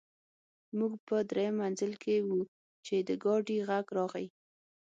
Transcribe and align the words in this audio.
موږ 0.77 0.93
په 1.07 1.15
درېیم 1.29 1.55
منزل 1.61 1.93
کې 2.03 2.15
وو 2.25 2.39
چې 2.85 2.95
د 3.07 3.09
ګاډي 3.23 3.57
غږ 3.69 3.85
راغی 3.97 4.27